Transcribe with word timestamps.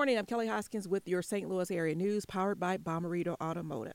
Morning. 0.00 0.16
I'm 0.16 0.24
Kelly 0.24 0.46
Hoskins 0.46 0.88
with 0.88 1.06
your 1.06 1.20
St. 1.20 1.46
Louis 1.46 1.70
area 1.70 1.94
news 1.94 2.24
powered 2.24 2.58
by 2.58 2.78
Bommarito 2.78 3.36
Automotive. 3.38 3.92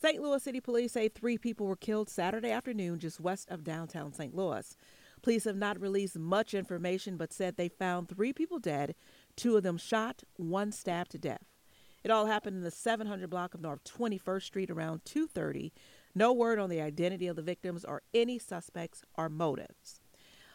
St. 0.00 0.22
Louis 0.22 0.42
City 0.42 0.58
Police 0.58 0.92
say 0.92 1.10
three 1.10 1.36
people 1.36 1.66
were 1.66 1.76
killed 1.76 2.08
Saturday 2.08 2.50
afternoon 2.50 2.98
just 2.98 3.20
west 3.20 3.50
of 3.50 3.62
downtown 3.62 4.14
St. 4.14 4.34
Louis. 4.34 4.74
Police 5.20 5.44
have 5.44 5.58
not 5.58 5.78
released 5.78 6.18
much 6.18 6.54
information 6.54 7.18
but 7.18 7.34
said 7.34 7.58
they 7.58 7.68
found 7.68 8.08
three 8.08 8.32
people 8.32 8.58
dead, 8.58 8.94
two 9.36 9.54
of 9.54 9.62
them 9.64 9.76
shot, 9.76 10.22
one 10.36 10.72
stabbed 10.72 11.10
to 11.10 11.18
death. 11.18 11.44
It 12.02 12.10
all 12.10 12.24
happened 12.24 12.56
in 12.56 12.62
the 12.62 12.70
700 12.70 13.28
block 13.28 13.52
of 13.52 13.60
North 13.60 13.84
21st 13.84 14.44
Street 14.44 14.70
around 14.70 15.04
2:30. 15.04 15.72
No 16.14 16.32
word 16.32 16.58
on 16.58 16.70
the 16.70 16.80
identity 16.80 17.26
of 17.26 17.36
the 17.36 17.42
victims 17.42 17.84
or 17.84 18.00
any 18.14 18.38
suspects 18.38 19.02
or 19.14 19.28
motives. 19.28 20.00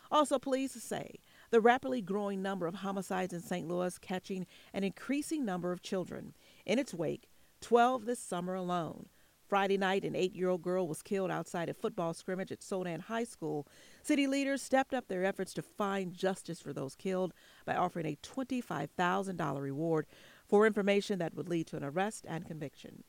Also, 0.10 0.40
police 0.40 0.74
say 0.74 1.20
the 1.54 1.62
rapidly 1.62 2.02
growing 2.02 2.42
number 2.42 2.66
of 2.66 2.74
homicides 2.74 3.32
in 3.32 3.40
St. 3.40 3.68
Louis 3.68 4.00
catching 4.00 4.48
an 4.74 4.84
increasing 4.84 5.46
number 5.46 5.72
of 5.72 5.84
children. 5.84 6.34
In 6.66 6.80
its 6.80 6.96
wake, 6.96 7.30
12 7.62 8.08
this 8.08 8.18
summer 8.18 8.56
alone. 8.56 9.06
Friday 9.48 9.78
night, 9.78 10.04
an 10.04 10.16
eight 10.16 10.36
year 10.36 10.50
old 10.50 10.64
girl 10.64 10.88
was 10.88 11.04
killed 11.04 11.30
outside 11.30 11.70
a 11.70 11.76
football 11.76 12.16
scrimmage 12.16 12.52
at 12.52 12.62
Soldan 12.62 13.02
High 13.02 13.26
School. 13.26 13.68
City 14.02 14.26
leaders 14.26 14.64
stepped 14.64 14.96
up 14.96 15.08
their 15.08 15.24
efforts 15.24 15.54
to 15.54 15.62
find 15.62 16.12
justice 16.12 16.60
for 16.60 16.74
those 16.74 16.96
killed 16.96 17.36
by 17.68 17.76
offering 17.76 18.08
a 18.08 18.18
$25,000 18.24 19.62
reward 19.62 20.08
for 20.48 20.66
information 20.66 21.20
that 21.20 21.36
would 21.36 21.50
lead 21.50 21.68
to 21.68 21.78
an 21.78 21.84
arrest 21.84 22.26
and 22.28 22.48
conviction. 22.48 23.04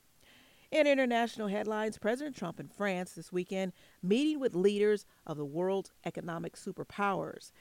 In 0.74 0.88
international 0.88 1.46
headlines, 1.46 1.98
President 1.98 2.34
Trump 2.34 2.58
in 2.58 2.66
France 2.66 3.12
this 3.12 3.32
weekend 3.32 3.72
meeting 4.02 4.40
with 4.40 4.56
leaders 4.56 5.06
of 5.24 5.36
the 5.36 5.44
world's 5.44 5.92
economic 6.04 6.56
superpowers. 6.56 7.52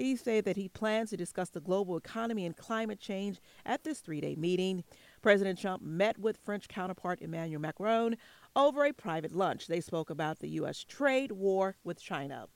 He 0.00 0.16
said 0.16 0.46
that 0.46 0.56
he 0.56 0.66
plans 0.66 1.10
to 1.10 1.18
discuss 1.18 1.50
the 1.50 1.60
global 1.60 1.94
economy 1.94 2.46
and 2.46 2.56
climate 2.56 3.00
change 3.00 3.38
at 3.66 3.84
this 3.84 4.00
three 4.00 4.22
day 4.22 4.34
meeting. 4.34 4.82
President 5.20 5.58
Trump 5.58 5.82
met 5.82 6.16
with 6.16 6.38
French 6.38 6.68
counterpart 6.68 7.20
Emmanuel 7.20 7.60
Macron 7.60 8.16
over 8.56 8.86
a 8.86 8.94
private 8.94 9.30
lunch. 9.30 9.66
They 9.66 9.82
spoke 9.82 10.08
about 10.08 10.38
the 10.38 10.48
U.S. 10.48 10.84
trade 10.84 11.32
war 11.32 11.76
with 11.84 12.00
China. 12.00 12.46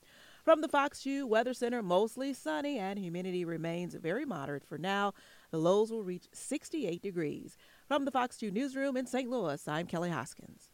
From 0.43 0.63
the 0.63 0.69
Fox 0.69 1.03
2 1.03 1.27
Weather 1.27 1.53
Center, 1.53 1.83
mostly 1.83 2.33
sunny 2.33 2.79
and 2.79 2.99
humidity 2.99 3.45
remains 3.45 3.95
very 3.95 4.25
moderate 4.25 4.65
for 4.65 4.79
now. 4.79 5.13
The 5.51 5.59
lows 5.59 5.91
will 5.91 6.03
reach 6.03 6.29
68 6.33 7.03
degrees. 7.03 7.59
From 7.87 8.07
the 8.07 8.11
Fox 8.11 8.39
2 8.39 8.53
Newsroom 8.53 8.97
in 8.97 9.05
St. 9.07 9.29
Louis, 9.29 9.69
I'm 9.69 9.87
Kelly 9.87 10.09
Hoskins. 10.09 10.71